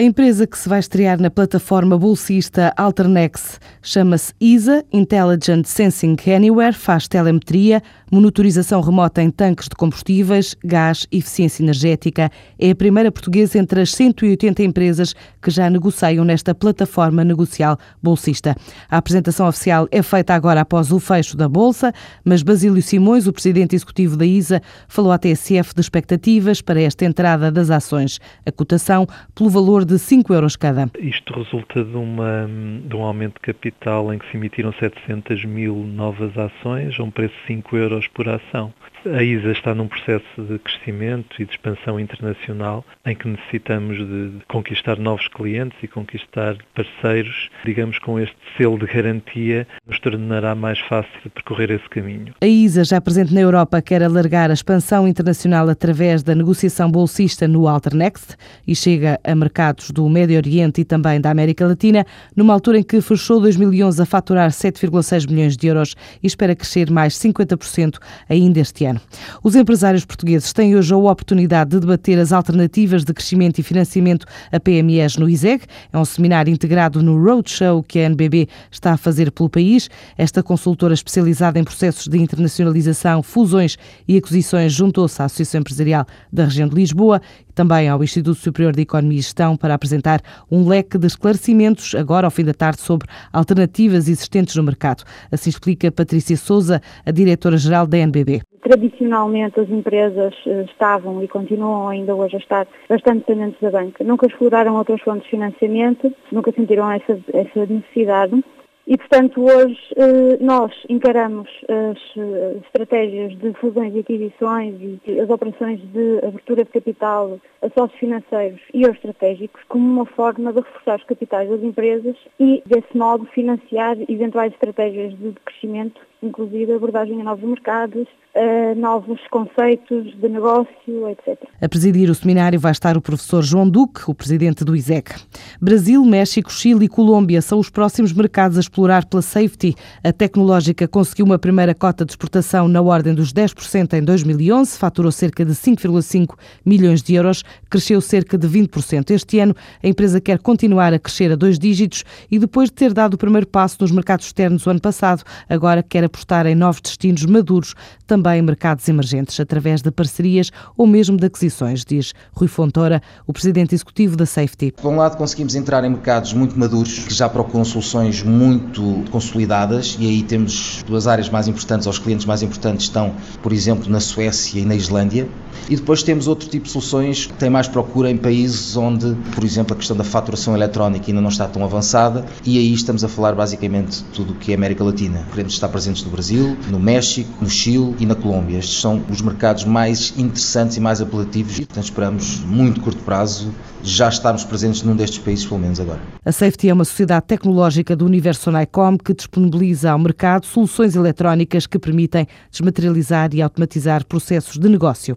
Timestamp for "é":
12.58-12.70, 19.90-20.02, 75.92-75.98, 184.52-184.54, 196.68-196.74